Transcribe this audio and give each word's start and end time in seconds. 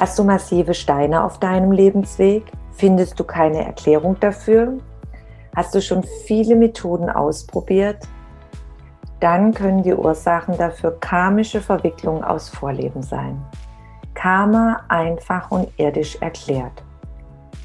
Hast 0.00 0.18
du 0.18 0.24
massive 0.24 0.74
Steine 0.74 1.22
auf 1.22 1.38
deinem 1.38 1.70
Lebensweg? 1.70 2.50
Findest 2.72 3.18
du 3.20 3.24
keine 3.24 3.64
Erklärung 3.64 4.18
dafür? 4.18 4.78
Hast 5.54 5.72
du 5.72 5.80
schon 5.80 6.02
viele 6.26 6.56
Methoden 6.56 7.08
ausprobiert? 7.08 7.98
Dann 9.20 9.54
können 9.54 9.84
die 9.84 9.94
Ursachen 9.94 10.58
dafür 10.58 10.98
karmische 10.98 11.60
Verwicklungen 11.60 12.24
aus 12.24 12.48
Vorleben 12.48 13.02
sein. 13.02 13.40
Karma 14.14 14.80
einfach 14.88 15.52
und 15.52 15.68
irdisch 15.76 16.16
erklärt. 16.20 16.82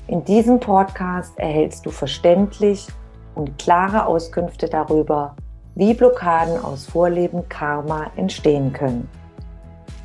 In 0.06 0.24
diesem 0.24 0.60
Podcast 0.60 1.38
erhältst 1.40 1.88
du 1.88 1.90
verständlich 1.90 2.88
und 3.34 3.58
klare 3.58 4.06
Auskünfte 4.06 4.70
darüber, 4.70 5.36
wie 5.74 5.96
Blockaden 5.96 6.64
aus 6.64 6.86
Vorleben 6.86 7.50
Karma 7.50 8.12
entstehen 8.16 8.72
können. 8.72 9.10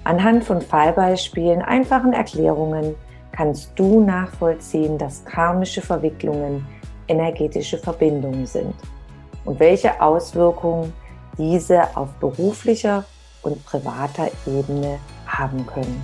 Anhand 0.04 0.44
von 0.44 0.60
Fallbeispielen, 0.60 1.62
einfachen 1.62 2.12
Erklärungen 2.12 2.94
kannst 3.32 3.72
du 3.74 4.00
nachvollziehen, 4.00 4.98
dass 4.98 5.24
karmische 5.24 5.80
Verwicklungen 5.80 6.66
energetische 7.08 7.78
Verbindungen 7.78 8.46
sind 8.46 8.74
und 9.46 9.58
welche 9.58 10.00
Auswirkungen 10.00 10.92
diese 11.38 11.96
auf 11.96 12.10
beruflicher 12.20 13.04
und 13.42 13.64
privater 13.64 14.28
Ebene 14.46 14.98
haben 15.26 15.66
können. 15.66 16.02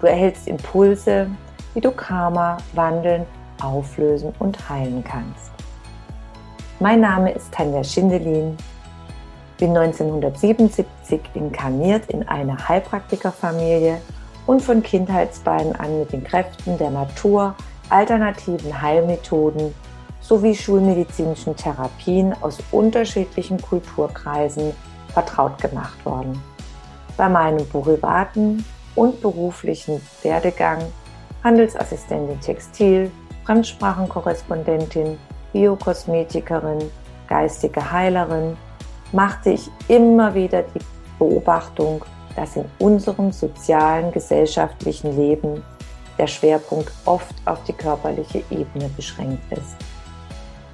Du 0.00 0.06
erhältst 0.06 0.48
Impulse, 0.48 1.28
wie 1.74 1.80
du 1.80 1.90
Karma 1.90 2.56
wandeln, 2.72 3.26
auflösen 3.62 4.32
und 4.38 4.70
heilen 4.70 5.04
kannst. 5.04 5.52
Mein 6.80 7.00
Name 7.00 7.32
ist 7.32 7.52
Tanja 7.52 7.84
Schindelin, 7.84 8.56
bin 9.60 9.76
1977 9.76 11.20
inkarniert 11.34 12.10
in 12.10 12.26
einer 12.26 12.68
Heilpraktikerfamilie 12.68 14.00
und 14.46 14.62
von 14.62 14.82
Kindheitsbeinen 14.82 15.76
an 15.76 16.00
mit 16.00 16.12
den 16.12 16.24
Kräften 16.24 16.78
der 16.78 16.90
Natur, 16.90 17.54
alternativen 17.90 18.80
Heilmethoden 18.80 19.74
sowie 20.20 20.54
schulmedizinischen 20.54 21.54
Therapien 21.56 22.34
aus 22.40 22.58
unterschiedlichen 22.72 23.60
Kulturkreisen 23.60 24.72
vertraut 25.12 25.60
gemacht 25.60 26.04
worden. 26.06 26.42
Bei 27.18 27.28
meinem 27.28 27.68
privaten 27.68 28.64
und 28.94 29.20
beruflichen 29.20 30.00
Werdegang 30.22 30.78
Handelsassistentin 31.44 32.40
Textil, 32.40 33.10
Fremdsprachenkorrespondentin, 33.44 35.18
Biokosmetikerin, 35.52 36.90
geistige 37.28 37.92
Heilerin, 37.92 38.56
machte 39.12 39.50
ich 39.50 39.70
immer 39.88 40.34
wieder 40.34 40.62
die 40.62 40.80
Beobachtung, 41.18 42.04
dass 42.36 42.56
in 42.56 42.64
unserem 42.78 43.32
sozialen, 43.32 44.12
gesellschaftlichen 44.12 45.16
Leben 45.16 45.62
der 46.18 46.26
Schwerpunkt 46.26 46.92
oft 47.04 47.34
auf 47.44 47.62
die 47.64 47.72
körperliche 47.72 48.42
Ebene 48.50 48.88
beschränkt 48.96 49.52
ist. 49.52 49.76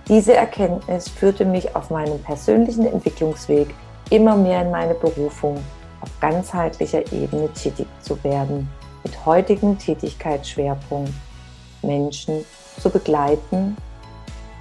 Diese 0.08 0.34
Erkenntnis 0.34 1.08
führte 1.08 1.44
mich 1.44 1.74
auf 1.74 1.90
meinem 1.90 2.20
persönlichen 2.22 2.86
Entwicklungsweg 2.86 3.74
immer 4.10 4.36
mehr 4.36 4.62
in 4.62 4.70
meine 4.70 4.94
Berufung, 4.94 5.56
auf 6.00 6.10
ganzheitlicher 6.20 7.00
Ebene 7.12 7.48
tätig 7.52 7.86
zu 8.00 8.22
werden, 8.22 8.68
mit 9.02 9.26
heutigem 9.26 9.78
Tätigkeitsschwerpunkt 9.78 11.12
Menschen 11.82 12.44
zu 12.78 12.90
begleiten, 12.90 13.76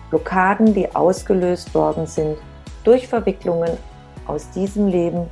Blockaden, 0.09 0.73
die 0.73 0.95
ausgelöst 0.95 1.73
worden 1.73 2.07
sind 2.07 2.37
durch 2.85 3.07
Verwicklungen 3.07 3.77
aus 4.27 4.49
diesem 4.51 4.87
Leben 4.87 5.27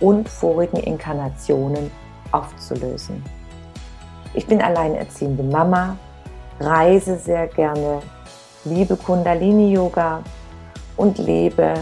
und 0.00 0.28
vorigen 0.28 0.78
Inkarnationen 0.78 1.90
aufzulösen. 2.32 3.22
Ich 4.32 4.46
bin 4.46 4.62
alleinerziehende 4.62 5.42
Mama, 5.42 5.96
reise 6.58 7.18
sehr 7.18 7.46
gerne, 7.48 8.00
liebe 8.64 8.96
Kundalini-Yoga 8.96 10.22
und 10.96 11.18
lebe 11.18 11.74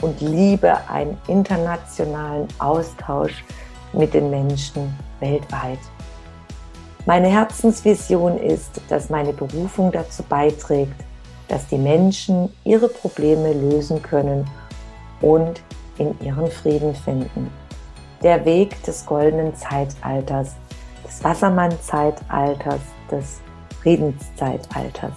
und 0.00 0.20
liebe 0.20 0.76
einen 0.88 1.18
internationalen 1.26 2.46
Austausch 2.58 3.44
mit 3.92 4.14
den 4.14 4.30
Menschen 4.30 4.94
weltweit. 5.20 5.78
Meine 7.06 7.28
Herzensvision 7.28 8.38
ist, 8.38 8.80
dass 8.88 9.10
meine 9.10 9.32
Berufung 9.32 9.90
dazu 9.90 10.22
beiträgt, 10.22 11.04
dass 11.48 11.66
die 11.66 11.78
Menschen 11.78 12.50
ihre 12.64 12.88
Probleme 12.88 13.52
lösen 13.52 14.02
können 14.02 14.48
und 15.20 15.62
in 15.98 16.14
ihren 16.20 16.50
Frieden 16.50 16.94
finden. 16.94 17.50
Der 18.22 18.44
Weg 18.44 18.82
des 18.84 19.04
goldenen 19.06 19.54
Zeitalters, 19.54 20.54
des 21.06 21.24
Wassermann-Zeitalters, 21.24 22.80
des 23.10 23.40
Friedenszeitalters. 23.80 25.12